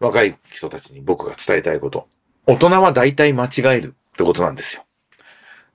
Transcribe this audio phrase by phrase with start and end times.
[0.00, 2.08] 若い人たちに僕が伝えたいこと。
[2.46, 4.84] 大人は大体間違えるってことなんですよ。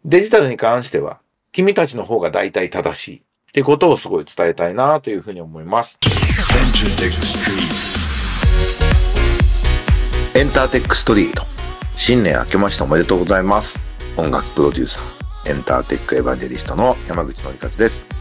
[0.06, 1.20] デジタルに関しては、
[1.52, 3.22] 君たちの方が大体正しいっ
[3.54, 6.00] てことをすごい伝えたいなというふうに思います。
[10.36, 11.44] エンターテックストリート。
[11.96, 13.80] 新年明けましておめでとうございます。
[14.18, 18.13] 音楽プロデューサー、エンターテックエヴァンジェリストの山口のりかずです。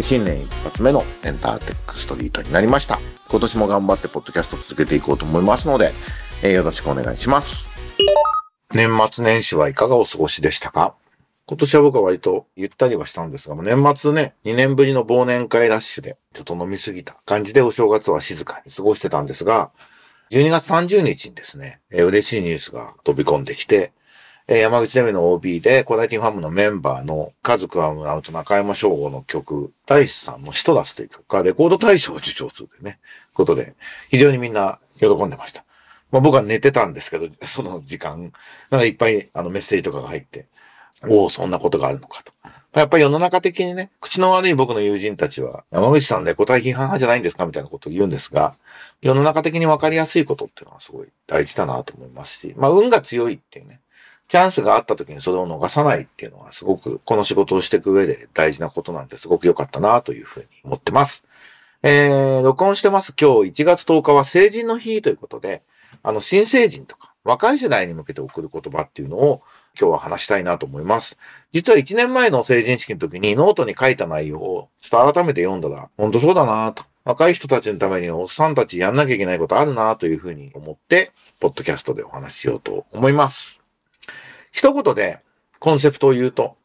[0.00, 2.98] 新年一発目のエンターテックストリートになりました。
[3.28, 5.92] 今年も頑張ってポッドキャスト続けていこうと思いますので、
[6.42, 7.68] えよろしくお願いします。
[8.74, 10.94] 年末年始はいかがお過ごしでしたか？
[11.44, 19.72] 今年は僕は割とゆったりはしたんですが、もう年末ね、2年ぶりの忘年会ラッシュで、ちょっと飲みすぎた感じでお正月は静かに過ごしてたんですが、
[20.30, 23.92] 12月30日にですね、えー、嬉しいニュースが飛び込んできて、
[24.48, 32.98] えー、山口ゼミの OB で、コダイティファームのメンバーの、カズクワムアウト中山翔吾の曲、大志さんのシトラスという曲がレコード大賞を受賞するというね、
[33.34, 33.74] ことで、
[34.10, 35.64] 非常にみんな喜んでました。
[36.10, 38.32] まあ僕は寝てたんですけど、その時間、
[38.70, 40.46] なんかいっぱいあのメッセージとかが入って、
[41.08, 42.32] おお、そんなことがあるのかと。
[42.74, 48.54] やっぱり世の中的にね、口の悪い僕の友人たちは、山口さんね、答え批判派じゃないんですかみたいなことを言うんですが、
[49.02, 53.80] 世の中的に分かりやすいことっていうのはすごい大事だなと思いますし、まあ運が強いっていうね、
[54.32, 61.26] チャンスがあった時にそれを逃さないっていうのはすごくこの仕事をしていく上で大事なことなんですごく良かったなというふうに思ってます。
[61.82, 63.12] えー、録音してます。
[63.20, 65.60] 今日1月10日は成人の日ということで、
[66.02, 69.42] あの新成人とか若い世代に向けて送る言葉っていうのを
[69.78, 71.18] 今日は話したいなと思います。
[71.50, 76.84] 実は1年前の成人式の時にノートに書いた内容をちょっと改めて読んだら、本当そうだなと。
[77.04, 83.61] 若い人たちのためにおっさんたちやんなきゃいけないことあるなというふうに思って、ポッドキャストでお話ししようと思います。
[84.52, 85.20] 一言で
[85.58, 86.56] コンセプトを言うと、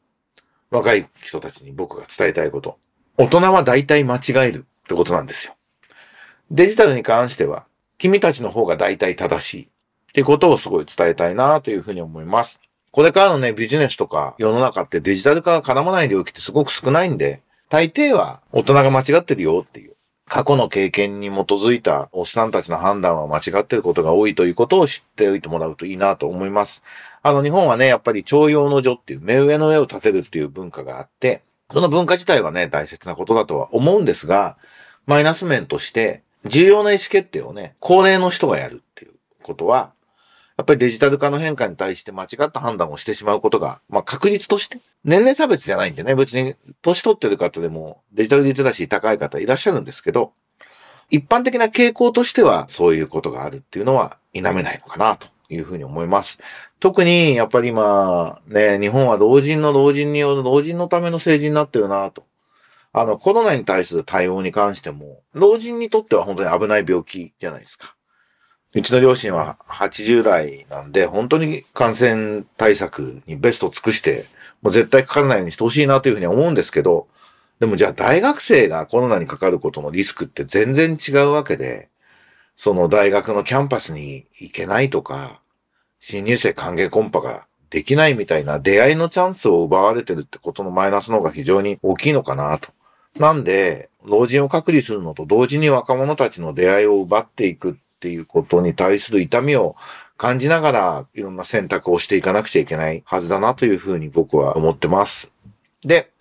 [0.70, 2.78] 若い人たちに僕が伝えたいこと。
[3.18, 5.56] 大人は大体間違えるってことなんですよ。
[6.52, 7.66] デジタルに関しては、
[7.98, 9.68] 君たちの方が大体正しいっ
[10.14, 12.60] てことをすごい伝えたいなというふうに思います。
[12.92, 19.97] これからのね、ビジネスとか世の中ってデジタル化が絡まない領域ってすごく少ないんで、大抵は大人が間違ってるよっていう。
[20.30, 26.84] 過去の経験に基づいたおっさんたちの判断は間違っていることが多いということを知っておいてもらうといいなと思います。
[27.24, 34.58] あの日本はね、やっぱり徴用の女っていう目上の上を立てるっていう文化があって、その文化自体はね、大切なことだとは思うんですが、
[35.06, 39.12] マイナス面として、重要な意思決定をね、高齢の人がやるっていう
[39.44, 39.94] ことは、
[40.58, 50.34] やっぱりデジタル化の変化に対して間違った判断をしてしまうことが、まあ確率として、年齢差別じゃないんでね、別に年取ってる方でもデジタルリテラシー高い方いらっしゃるんですけど、
[51.10, 56.40] 一般的な傾向としてはそういうことがあるっていうのは否めないのかなというふうに思います。
[56.80, 62.26] 特にやっぱり今ね、日本は老人の老人による老人のための政治になってるなと。
[62.94, 67.97] あのコロナに対する対応に関しても、老人にとっては本当に危ない病気じゃないですか。
[68.76, 74.26] うちの両親は80代なんで、本当に感染対策にベストを尽くして、
[74.62, 77.08] もう絶対かからないようにしてほしいなというふうに思うんですけど、
[77.60, 81.90] でもじゃあ大学生がコロナにかかることのリスクって全然違うわけで、
[82.56, 85.42] その大学のキャンパスに行けないとか、
[86.00, 92.70] 新入生歓迎コンパができないみたいな出会いのチャンスを奪われてるってことのマイナスの方が非常に大きいのかなと。
[93.18, 99.76] なんで、老人を隔離するのと同時に若者たちの出会いを奪っていくっていうことに対する痛みを
[100.18, 105.32] 感じながらいろんな選択をしていかなくちゃいけないはずだなというふうに僕は思ってます。
[105.82, 106.12] で、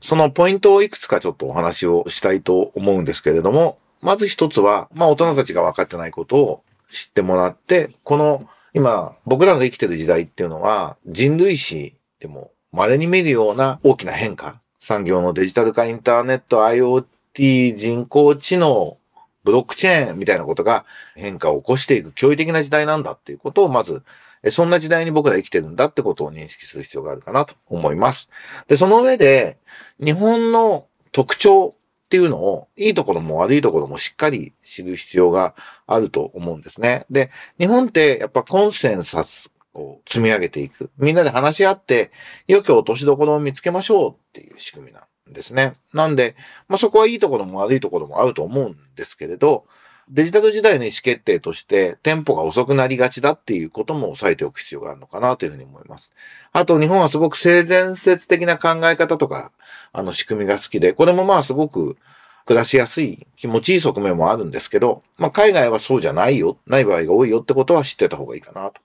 [0.00, 18.98] そのポイントをいくつかちょっとお話をしたいと思うんですけれども、まず一つは、まあ大人たちが分かってないことを知ってもらって、この今僕らが生きてる時代っていうのは人類史でも稀に見るような大きな変化、産業のデジタル化、インターネット、IoT、人工知能、
[19.44, 20.84] ブロックチェーンみたいなことが
[21.14, 24.02] 変化を起こしていく驚異的な時代なんだっていうことをまず、
[24.50, 28.30] そんな時代に僕ら生きてるんだってことを認識する必要があるかなと思います。
[28.68, 29.58] で、その上で、
[30.02, 31.74] 日本の特徴
[32.04, 35.54] っていうのを、いいところも悪いところもしっかり知る必要が
[35.86, 37.06] あると思うんですね。
[37.10, 40.90] で、日本ってやっぱコンセンサスを積み上げていく。
[40.98, 42.10] みんなで話し合って、
[42.46, 45.74] 良き落としどころを見つけましょうっていう仕組みなんですね。
[45.92, 46.36] なんで、
[46.68, 49.64] まあ、そこはいいところも悪いところもあると思うんですけれど、
[50.10, 56.14] デジタル時代の意思決定として、テンポが遅くなりがちだっていうことも押さえておく必要があるのかなというふうに思います。
[56.52, 59.50] あと、日本はすごく性善説的な考え方とか、
[59.92, 61.96] あの仕組みが好きで、これもまあすごく
[62.44, 68.82] 暮らしやすい、気持ちいい側面もあるんですけど、まあ海外はそうじゃないよ、ない場合が多いよってことは知ってた方がいいかなと。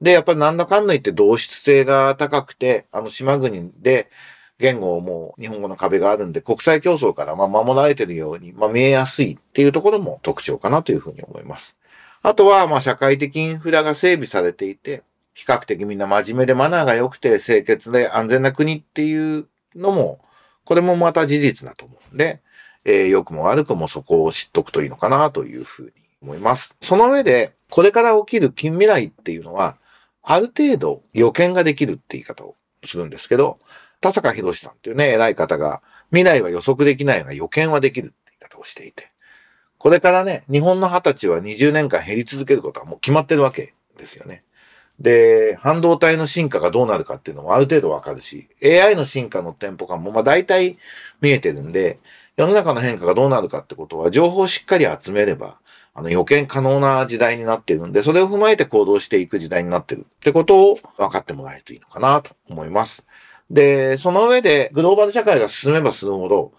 [0.00, 4.08] で、やっぱりなんだかんだ言って同質性が高くて、あの島国で、
[4.64, 11.78] 言語も日本語の壁があるんで、国際競争からま守られてるように、ま見えやすいっていうところも特徴かなというふうに思います。
[12.22, 15.02] あとは、ま、社会的インフラが整備されていて、
[15.34, 19.46] 比較的みんな真面目でマナーが良くて清潔で安全な国っていう
[19.76, 20.20] のも、
[20.64, 22.40] これもまた事実だと思うんで、
[22.86, 26.76] えー、良くも悪くもそこを知っとくといいのかなというふうに思います。
[26.80, 29.76] その上で、これから起きる近未来っていうのは、
[30.22, 33.58] ある程度予見ができるって言い方をするんですけど、
[34.04, 35.80] 田坂博さんっていうね、偉い方が、
[36.10, 39.12] 未来は予測できないが予見はできるって言い方をしていて、
[39.78, 44.44] これからね、日本の20歳は20年間減り続けることはもう決まってるわけですよね。
[45.00, 50.76] で、半導体の進化がどうなるかっていうのもある程度わかるし、AI の進化のテンポ感もまあ大体
[51.22, 51.98] 見えてるんで、
[52.36, 55.56] 世の中の変化がどうなるかってことは情報をしっかり集めれば、
[55.94, 63.06] あの予見可能な時代になってるんで、それを踏まえて行動していく時代になってるってことを分かってもらえるといいのかなと思います。
[63.50, 66.52] で、その上でグローバル社会が進めば進むほど、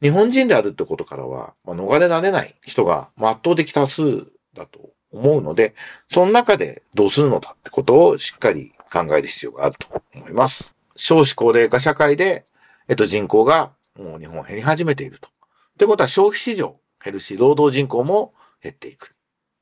[0.00, 5.74] 日本人であるってことからは、まあ、逃れられない人が圧倒的多数だと思うので、
[6.08, 10.74] その中でどうするのだってことをしっかり考える必要があると思います。
[10.96, 12.46] 少子高齢化社会で、
[12.88, 15.28] えっと、人口がもう日本減り始めていると。
[15.28, 15.30] っ
[15.78, 19.06] てことは消費市場減るし、労働人口も減っていく。
[19.06, 19.16] っ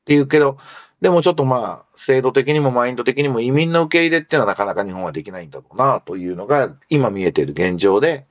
[0.05, 0.59] ていうけど、
[1.01, 8.27] でもちょっとまあ、制度的にもマインド的にも移民の受け入れっていうのはなかなか日本はできないんだろうな、というのが今見えている現状で、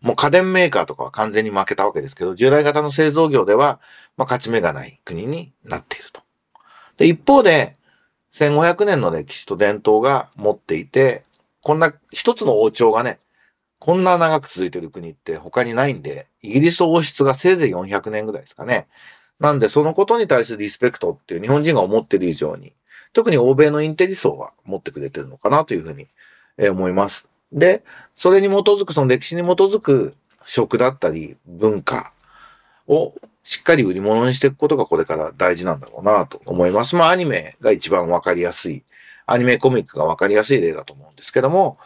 [0.00, 3.80] もう家電メーカーとかは完全に負けたわけですけど、従来型の製造業では、
[4.16, 6.22] まあ勝ち目がない国になっていると。
[6.96, 7.76] で、一方で、
[8.32, 11.24] 1500年の歴史と伝統が持っていて、
[11.62, 13.18] こんな一つの王朝がね、
[13.78, 18.86] こんな長く続いてる国って他にないんで、イギリス王室がせいぜい400年ぐらいですかね。
[19.40, 22.72] なんで、そのことに対するリスペクトっていう日本人が思ってる以上に、
[23.12, 26.06] 特に欧米のインテリ層は持ってくれてるのかなというふうに
[26.70, 27.28] 思います。
[27.52, 32.12] で、それに基づく、その歴史に基づく食だったり文化
[32.86, 36.96] をしっかり売り物にしていくことがこれから大事なんだろうなと思います。
[36.96, 38.84] まあアニメが一番わかりやすい、
[39.26, 41.78] アニメコミックがわかりやすい例だと思うんですけども、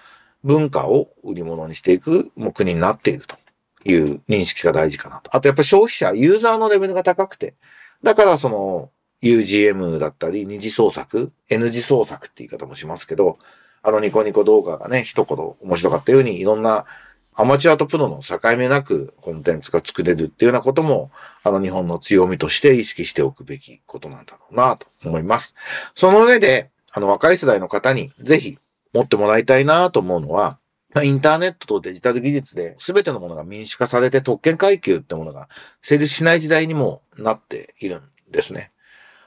[0.43, 3.37] 文化を売り物にしていくもう国になっていると。
[3.85, 5.35] いう認識が大事かなと。
[5.35, 7.55] あとやっぱり消費者、ユーザーのレベルが高くて、
[8.03, 8.91] だからその
[9.23, 13.39] UGM だったり二次創作、N 次創作って言い方もしますけど、
[13.83, 16.87] あのニコニコ動画がね、一言面白かったようにいろんな
[17.35, 21.11] アマチュアとプロの境目なくコンテンツが作れるっていうようなことも、
[21.43, 25.55] あの日本の強みとして意識しておくべきことなんだろうなと思います。
[25.95, 28.59] その上で、あの若い世代の方にぜひ
[28.93, 30.59] 持ってもらいたいなと思うのは、
[31.03, 35.49] インターネットとデジタル技術で全てのものが民主化されて特権階級ってものが
[35.81, 38.73] 成立しない時代にもなっているんですね。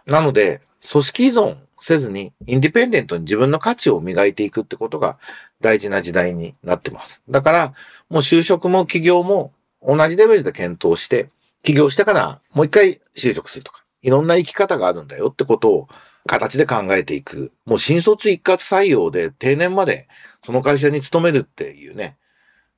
[0.06, 0.62] なので、
[0.92, 5.18] 組織依存せずにインディペンデントに自分の価値を磨いていくってことが
[5.62, 7.22] 大事な時代になってます。
[7.30, 7.74] だから、
[8.10, 11.30] もう就職も起業も同じレベルで検討して、
[11.64, 15.88] 起業してからもう一回就職するとか、いろんな生き方があるんだよってことを
[16.26, 17.52] 形で考えていく。
[17.66, 20.08] もう新卒一括採用で定年まで
[20.44, 22.18] その会社に勤めるっていうね、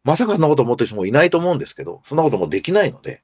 [0.03, 3.23] まさかそんなこと思ってる人もいないと思うんですけど、そんなこともできないので、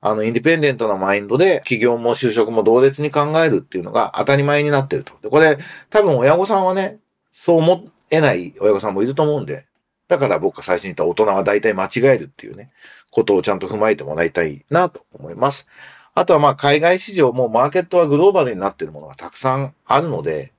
[0.00, 5.14] あの、インディペンデントなマインドで、企業も就職も同列に考えるっていうのが当たり前になってると。
[5.22, 5.58] で、これ、
[5.88, 6.98] 多分親御さんはね、
[7.32, 9.66] そう思えない親御さんもいると思うんで、
[10.08, 12.70] だから僕が最初に言った大人は大体間違えるっていうね、
[13.10, 15.66] ことをちゃんと踏まえてもらいたいなと思います。
[16.14, 20.52] あとはまあ海外市場もマーケットはグローバルになっているものがたくさんあるので、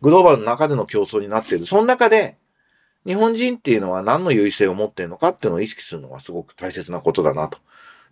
[0.00, 1.66] グローバルの中での競争になっている。
[1.66, 2.36] その中で、
[3.08, 7.58] 日本人っていうのは何の優位性を持ってるのかっていうのを意識するのがすごく大切なことだなと。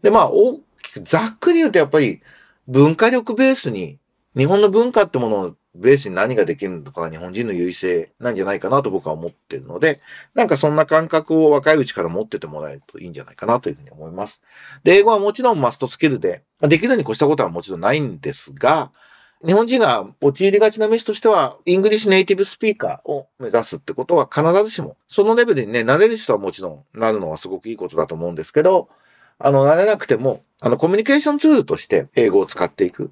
[0.00, 2.22] で、まあ、大きく、ざっくり言うとやっぱり
[2.66, 3.98] 文化力ベースに、
[4.34, 10.00] 日本の文化ってものをベースに何ができるのかが日本人の優位性なんじゃないかなと僕は思ってるので、
[10.34, 14.42] なんかそんな感覚を若いうちから持っててもらえるといいんじゃないかなというふうに思います。
[14.82, 18.90] で、英語はもちろんマストスキルで、できるに越したことはもちろんないんですが、
[19.45, 28.88] 日本人が陥りがちなミスとしては、 English native speaker を目指すってことは必ずしも、そのレベルにね、なれる人はもちろんなるのはすごくいいことだと思うんですけど、
[29.38, 33.11] あの、慣れなくても、あの、コミュニケーションツールとして英語を使っていく。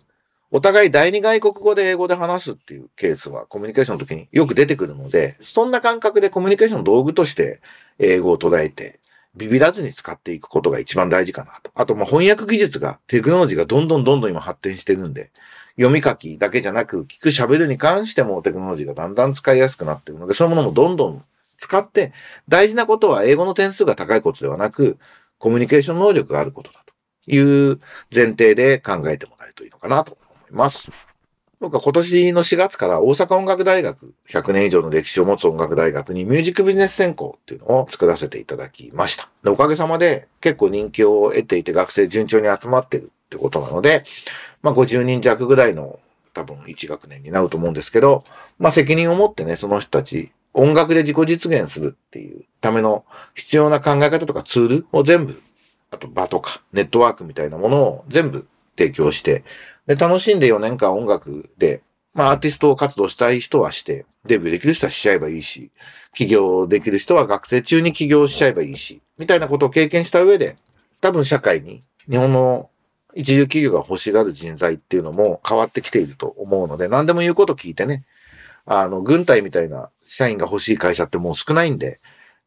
[0.51, 7.61] お互い第二外国語で英語で話すっていうケースはコミュニケーションの時によく出てくるので、そんな感覚でコミュニケーション道具として
[7.99, 9.01] 英語を捉えて、
[9.37, 11.73] ビビらずに使っていくことが一番大事かなと。
[11.75, 15.31] あと、ま、翻訳技術が、テクノロジーがどんどんどんどん今発展してるんで、
[15.77, 21.25] 読み書きだけじゃなく、聞く喋るに関してもテクノロジーがだんだん使いやすくなっているので、そういうものもどんどん
[21.59, 22.13] 使って、
[22.49, 24.99] 大事なことは英語の点数が高いことではなく、
[25.39, 26.95] コミュニケーション能力があることだと
[27.31, 27.39] い
[27.73, 27.81] う
[28.15, 30.91] 前提で考えてもらえるといいのかなと思います。
[31.61, 39.29] 僕は今年の4月から大阪音楽大学、100年以上の歴史を持つ音楽大学にミュージックビジネス専攻っていうのを作らせていただきました。
[39.51, 44.05] おかげさまで結構人気を得ていて学生順調に集まってるってことなので、
[44.65, 46.01] まあ50人弱ぐらいの
[46.33, 48.25] 多分1学年になると思うんですけど、
[48.59, 53.05] まあ責任を持ってね、その人たち、音楽で自己実現するっていうための
[53.35, 55.43] 必要な考え方とかツールを全部、
[55.91, 59.45] あと場とかネットワークみたいなものを全部提供して、
[59.87, 61.83] で、楽しんで4年間音楽で、
[62.15, 65.71] まあアーティスト活動したい人はして、デビューできる人はしちゃえばいいし、
[66.15, 70.57] 起業できる人は学生中に起業しちゃえばいいし、みたいなことを経験した上で、
[71.03, 72.71] 多分社会に日本の
[73.17, 78.05] 一流企業が欲しがる人材っていうのも変わってきていると思うので、何でも言うこと聞いてね、
[78.67, 82.01] あの、軍隊みたいな社員が欲しい会社ってもう少ないんで、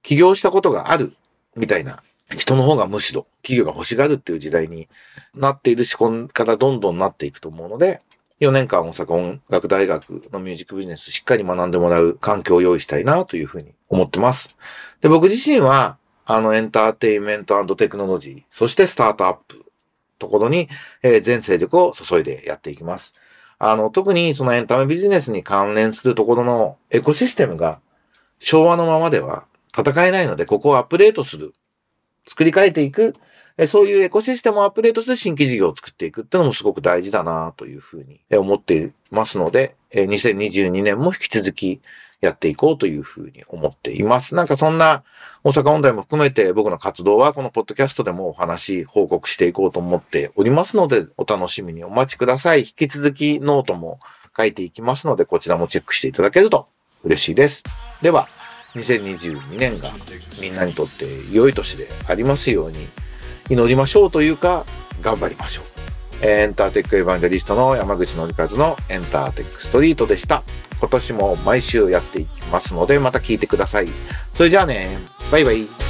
[0.04, 1.14] 起業したことがある
[1.56, 2.02] みたいな
[2.36, 4.88] 人の方がむしろ企業が欲しがるっていう時代に
[5.34, 8.02] なっている思考からどんどんなっていくと思うので、
[8.40, 14.58] 4年間大阪音楽大学のミュージックビジネスしっかり学んでもらう環境を用意したいなというふうに思ってます。
[15.02, 19.67] で、僕自身は、あの、エンターテインメントテクノロジー、そしてスタートアップ
[20.18, 20.70] ところに、
[21.04, 23.14] え、全勢力を注いでやっていきます。
[23.60, 27.80] あの、特にそのエンタメビジネスに関連するところのエコシステムが
[28.40, 29.46] 昭和のままでは
[29.78, 31.54] 戦えないので、ここをアップデートする。
[32.26, 33.16] 作り変えていく。
[33.66, 41.82] そういうエコシステムをアップデートして新規事業を作っていくっていうのもすごく大事だなというふうに思っていますので、2022年も引き続き
[42.20, 44.36] やっていこうというふうに思っています。
[44.36, 45.04] なんかそんな
[45.44, 52.62] 大阪問題も含めて僕の活動はこのポッドキャストでもお話、報告していこうと思っておりますので、お楽しみにお待ちください。
[52.62, 54.00] 引き続きノートも
[54.36, 56.68] 書いていきますので、こちらもチェックしていただけると
[57.04, 57.64] 嬉しいです。
[58.02, 58.28] では、
[58.76, 59.90] 2022年が
[60.42, 62.88] みんなにとって良い年でありますように
[63.50, 64.66] 祈りましょうというか、
[65.02, 65.66] 頑張りましょう。
[66.22, 70.44] エンターテックエヴァンジェリストの山口のりかずのエンターテックストリートでした。
[70.80, 73.88] 今年も毎週やっていきますので、また聞いてください。
[74.34, 75.00] それじゃあね、
[75.32, 75.87] バイバイ。